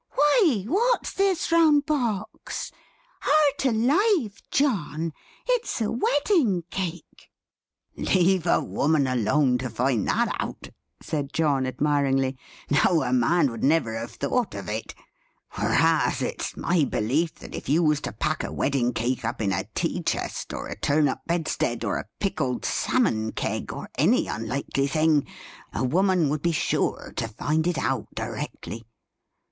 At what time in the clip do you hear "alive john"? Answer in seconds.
3.75-5.13